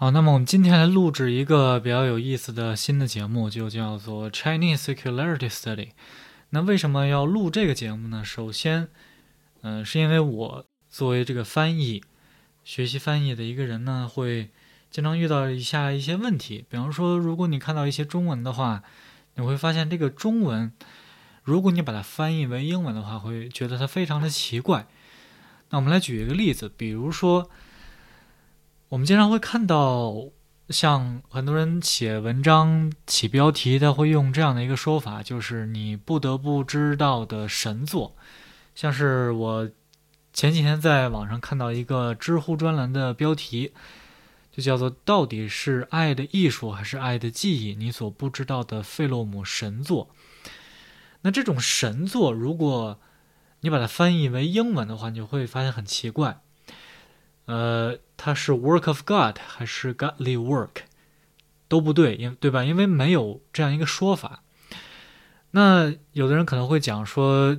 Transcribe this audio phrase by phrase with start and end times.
[0.00, 5.90] 好，那么我们今天来录制一个比较有意思的新的节目，就叫做 Chinese Secularity Study。
[6.48, 8.24] 那为什么要录这个节目呢？
[8.24, 8.88] 首先，
[9.60, 12.02] 嗯，是因为我作为这个翻译、
[12.64, 14.48] 学习翻译的一个人呢，会
[14.90, 16.64] 经常遇到以下一些问题。
[16.70, 18.82] 比方说，如果你看到一些中文的话，
[19.34, 20.72] 你会发现这个中文，
[21.42, 24.86] 如果你把它翻译为英文的话，会觉得它非常的奇怪。
[25.68, 27.50] 那我们来举一个例子，比如说。
[28.90, 30.12] 我们经常会看到，
[30.68, 38.16] 像很多人写文章起标题，他会用这样的一个说法，就是你不得不知道的神作。
[38.74, 39.70] 像是我
[40.32, 43.72] 前几天在网上看到一个知乎专栏的标题，
[44.50, 47.76] 就叫做“到底是爱的艺术还是爱的记忆？
[47.76, 50.10] 你所不知道的费洛姆神作”。
[51.22, 52.98] 那这种神作，如果
[53.60, 56.40] 你把它翻译为英文的话，你就会发现很奇怪。
[57.46, 60.82] 呃，它是 work of God 还是 godly work，
[61.68, 62.64] 都不对，因对吧？
[62.64, 64.42] 因为没有这样一个说法。
[65.52, 67.56] 那有的人可能会讲说，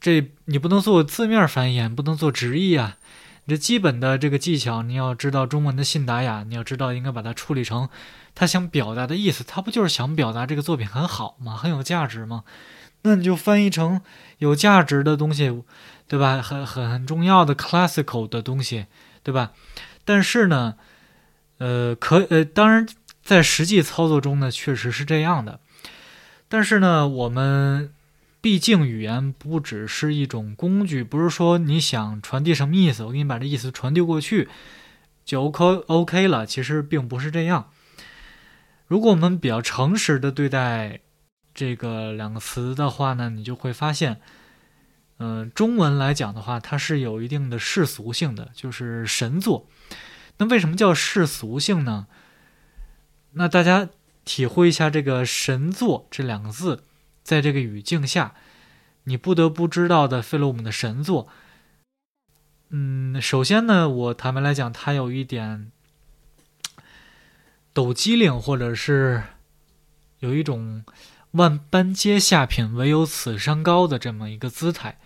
[0.00, 2.98] 这你不能做字面翻译，不能做直译啊。
[3.44, 7.88] 你这基本的这个技巧，你要知道中文的信达雅，你要知道应该把它处理成
[8.36, 9.42] 他想表达的意思。
[9.42, 11.56] 他不就是想表达这个作品很好吗？
[11.56, 12.44] 很有价值吗？
[13.02, 14.00] 那你就翻译成
[14.38, 15.64] 有价值的东西，
[16.06, 16.40] 对吧？
[16.40, 18.86] 很很很重要的 classical 的东西。
[19.22, 19.52] 对吧？
[20.04, 20.76] 但是呢，
[21.58, 22.86] 呃，可呃，当然，
[23.22, 25.60] 在实际操作中呢，确实是这样的。
[26.48, 27.92] 但是呢，我们
[28.40, 34.48] 毕竟语言不只是一种工具，不是说你想传递什么意思，我给你把这意思传递过去
[35.24, 36.44] 就 OK OK 了。
[36.44, 37.70] 其实并不是这样。
[38.88, 41.00] 如果我们比较诚实的对待
[41.54, 44.20] 这个两个词的话呢，你就会发现。
[45.24, 49.68] 嗯，中文来讲的话，它是有一定的世俗性的，就是神作。
[50.38, 52.08] 那为什么叫世俗性呢？
[53.34, 53.88] 那大家
[54.24, 56.82] 体会一下这个“神作”这两个字，
[57.22, 58.34] 在这个语境下，
[59.04, 61.28] 你不得不知道的费洛姆的神作。
[62.70, 65.70] 嗯，首先呢，我坦白来讲，它有一点
[67.72, 69.22] 抖机灵，或者是
[70.18, 70.84] 有一种。
[71.32, 74.98] 万般皆下品，唯有此山高的这么一个姿态，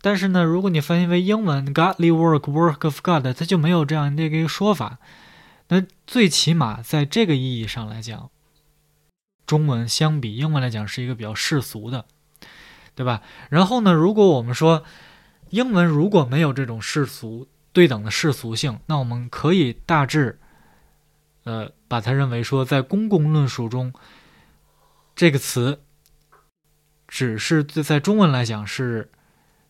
[0.00, 4.98] 但是呢，如果你翻译为英文，Godly work, work of God，它就没有这样的一个说法。
[5.68, 8.30] 那最起码在这个意义上来讲，
[9.44, 12.04] 中文相比英文来讲是一个比较世俗的，
[12.94, 13.22] 对吧？
[13.50, 14.84] 然后呢，如果我们说
[15.50, 20.38] 英文如果没有这种世俗对等的世俗性，那我们可以大致，
[21.44, 23.92] 呃，把它认为说在公共论述中。
[25.14, 25.80] 这个词
[27.08, 29.10] 只是在中文来讲是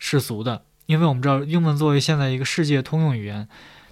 [0.00, 3.46] 世俗的，因为我们知道英文作为现在一个世界通用语言，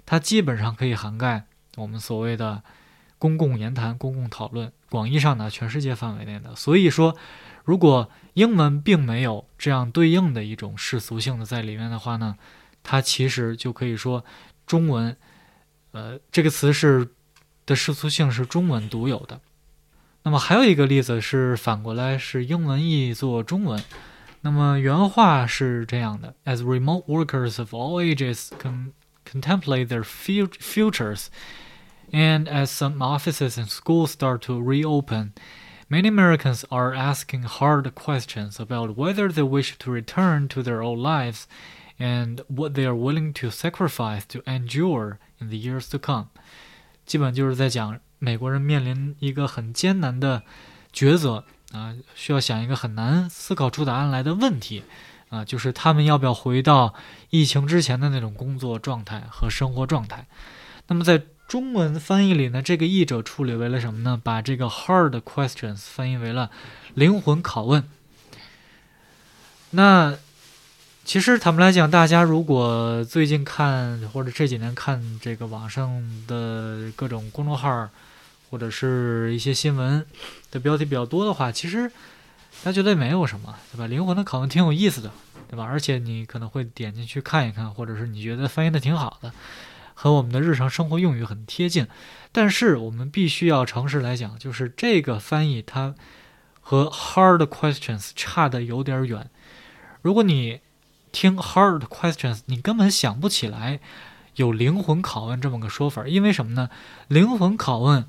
[0.05, 1.45] 它基本上可以涵盖
[1.77, 2.61] 我们所谓的
[3.17, 6.55] 公共言谈、公共讨论，广义上的全世界范围内的。
[6.55, 7.15] 所以说，
[7.63, 12.35] 如果英文并没有这样对应的一种世俗性的在里面的话呢，
[12.81, 14.25] 它其实就可以说
[14.65, 15.15] 中文，
[15.91, 17.07] 呃，这个词是
[17.67, 19.39] 的世俗性是中文独有的。
[20.23, 23.81] 那么还有一个例子是反过来是英文译作中文。
[24.42, 28.92] 那么原话是这样的：As remote workers of all ages con
[29.24, 31.28] contemplate their futures,
[32.12, 35.32] and as some offices and schools start to reopen,
[35.88, 40.98] many Americans are asking hard questions about whether they wish to return to their old
[40.98, 41.46] lives
[41.98, 46.26] and what they are willing to sacrifice to endure in the years to come。
[47.06, 50.42] 基本就是在讲美国人面临一个很艰难的
[50.92, 54.83] 抉择 啊，需要想一个很难思考出答案来的问题
[55.29, 56.93] 啊，就是他们要不要回到
[57.29, 60.27] 疫情之前的那种工作状态和生活状态。
[60.87, 64.19] 那么在中文翻译里呢，这个译者处理为了什么呢？
[64.23, 66.51] 把这个 hard questions 翻译为了
[66.93, 67.83] 灵魂拷问。
[69.71, 70.17] 那。
[71.05, 77.89] 其实坦白来讲，大家如果最近看或者这几年看这个网上的各种公众号，
[78.49, 80.05] 或者是一些新闻
[80.51, 81.89] 的标题比较多的话，其实
[82.63, 83.87] 大家觉得没有什么，对吧？
[83.87, 85.11] 灵魂的拷问挺有意思的，
[85.49, 85.63] 对吧？
[85.63, 89.31] 而且你可能会点进去看一看，或者是你觉得翻译的挺好的，
[89.93, 91.87] 和我们的日常生活用语很贴近。
[92.31, 95.95] 但是我们必须要诚实来讲，就是这个翻译它
[96.61, 99.29] 和 hard questions 差的有点远。
[100.01, 100.61] 如果你
[101.11, 103.79] 听 hard questions，你根本想不起来
[104.35, 106.69] 有灵魂拷问这么个说法，因为什么呢？
[107.07, 108.05] 灵魂拷问，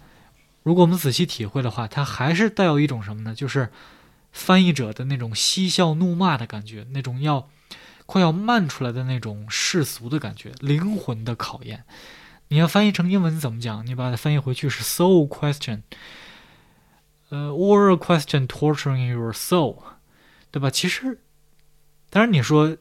[0.62, 3.34] 如果我们仔细体会的话，它还是带有一种什么呢？
[3.34, 3.70] 就是
[4.32, 7.48] 翻译者的那种嬉笑怒骂的感觉，那种要
[8.06, 11.84] 快要漫出来的那种世俗的感觉，灵魂的考验。
[12.48, 13.86] 你要翻译成英文怎么讲？
[13.86, 15.82] 你把它翻译回去是 “so question，
[17.28, 19.76] 呃，or a question torturing your soul，
[20.50, 20.68] 对吧？
[20.68, 21.20] 其实，
[22.10, 22.76] 当然你说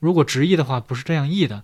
[0.00, 1.62] 如果直译的话不是这样译的，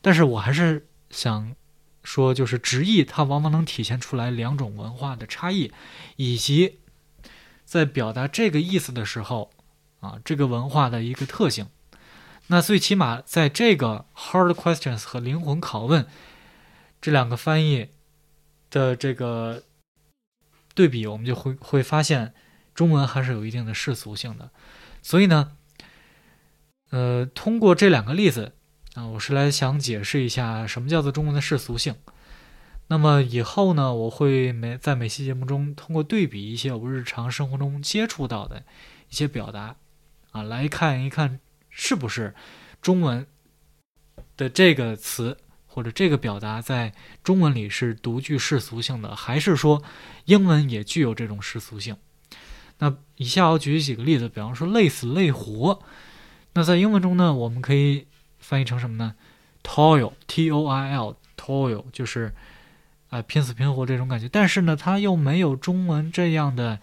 [0.00, 1.54] 但是我还是想
[2.02, 5.72] 说，就是直译它往往能体现出来两种文化的差异，
[6.16, 6.78] 以及
[7.64, 9.50] 在表达这个意思的时候
[10.00, 11.68] 啊，这个文化的一个特性。
[12.48, 16.06] 那最起码在这个 hard questions 和灵魂拷问。
[17.02, 17.88] 这两个翻译
[18.68, 19.62] 的这个
[20.74, 22.34] 对比，我们就会会发现，
[22.74, 24.50] 中文还是有一定的世俗性的。
[25.00, 25.52] 所以呢，
[26.90, 28.54] 呃，通过这两个例子
[28.94, 31.94] 啊，我是来想解释一下什么叫做中文的世俗性。
[32.88, 38.64] 那么以后呢，我会每在每期节目中通过对比一些我日常生活中接触到的
[39.08, 39.76] 一些表达
[40.32, 42.34] 啊，来看一看是不是
[42.82, 43.26] 中文
[44.36, 45.36] 的这个词。
[45.72, 49.84] 或者这个表达在中文里是独具世俗性的，还是说
[50.24, 51.96] 英文也具有这种世俗性？
[52.78, 55.80] 那以下我举几个例子，比方说累死累活，
[56.54, 58.08] 那在英文中呢，我们可以
[58.40, 59.14] 翻译成什么呢
[59.62, 62.34] ？toil，t-o-i-l，toil 就是
[63.10, 66.80] 啊拼死拼活这种感觉，但是呢，它又没有中文这样的，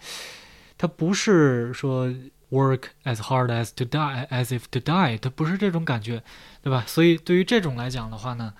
[0.78, 2.12] 它不是说。
[2.50, 6.22] Work as hard as to die, as if to die，它不是这种感觉，
[6.62, 6.82] 对吧？
[6.86, 8.54] 所以对于这种来讲的话呢，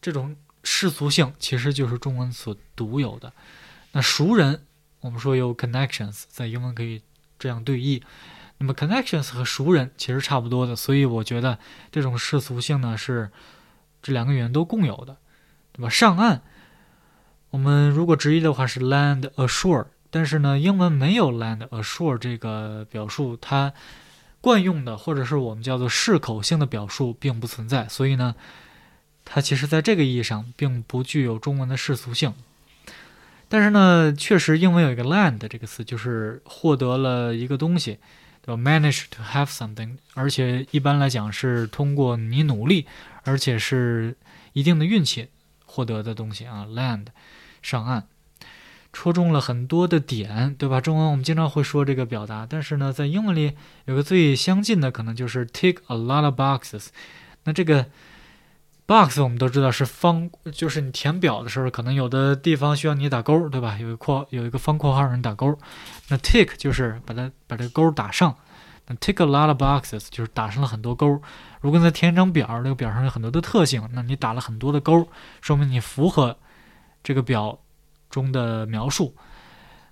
[0.00, 3.32] 这种世俗性其实就是中文所独有的。
[3.90, 4.62] 那熟人，
[5.00, 7.02] 我们说有 connections，在英文可以
[7.36, 8.00] 这样对译。
[8.58, 11.58] 那么 connections 和熟人其实差不多的，所以我觉得
[11.90, 13.30] 这种世俗性呢是
[14.02, 15.16] 这两个语言都共有的，
[15.72, 15.88] 对吧？
[15.88, 16.40] 上岸，
[17.50, 19.86] 我们如果直译的话是 land ashore。
[20.08, 23.74] 但是呢，英文没有 land ashore 这个表述，它
[24.40, 28.34] 惯用的或者是我们叫做适口性的表述并不存在，所以呢，
[29.24, 32.32] 它其实在这个意义上并不具有中文的世俗性。
[33.48, 37.98] 但是呢，确实英文有一个 land 这个词，就是获得了一个东西，
[38.46, 42.86] 要？manage to have something，而且一般来讲是通过你努力，
[43.24, 44.16] 而且是
[44.54, 45.28] 一定的运气
[45.64, 47.06] 获得的东西啊，land
[47.62, 48.08] 上岸。
[48.92, 50.80] 戳中了很多的点，对吧？
[50.80, 53.52] 中文我们经常会说这个表达，但是呢，在英文里
[53.84, 56.86] 有个最相近的，可能就是 take a lot of boxes。
[57.44, 57.90] 那这个
[58.86, 63.76] box 我们都知道是方，就是你填表的时候，可能有的地方需要你打勾，对吧？
[63.80, 65.58] 有一个括有一个方括号让你打勾。
[66.08, 68.34] 那 tick 就是把它把这个勾打上。
[68.86, 71.20] 那 tick a lot of boxes 就是打上了很多勾。
[71.60, 75.08] 如果你再填一张表，那个表上有很多的特性，那你打了很多的勾，
[75.40, 76.38] 说明你符合
[77.02, 77.60] 这个表。
[78.08, 79.16] 中的描述，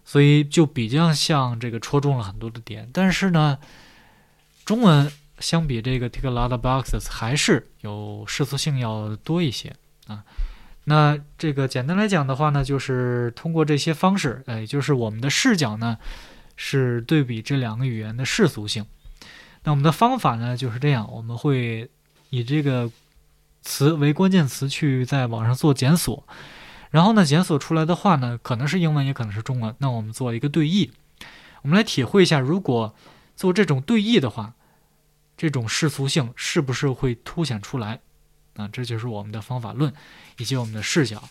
[0.05, 2.89] 所以就比较像这个戳中了很多的点。
[2.93, 3.59] 但是呢，
[4.65, 9.75] 中文相比这个 take a lot of boxes 还是有世俗性要多一些
[10.07, 10.25] 啊。
[10.85, 15.99] 那这个简单来讲的话呢，就是通过这些方式，哎，就是我们的视角呢
[16.57, 18.85] 是对比这两个语言的世俗性。
[19.65, 21.91] 那我们的方法呢就是这样，我们会
[22.29, 22.91] 以这个
[23.63, 26.23] 词为关键词去在网上做检索。
[26.91, 29.75] 然后呢，检索出来的话呢，可能是英文，也可能是中文。
[29.79, 30.93] 那我们做一个对译，
[31.63, 32.95] 我们来体会一下，如果
[33.35, 34.53] 做这种对译的话，
[35.37, 38.01] 这种世俗性是不是会凸显出来？
[38.57, 39.93] 啊，这就是我们的方法论
[40.39, 41.29] 以及我们的视角。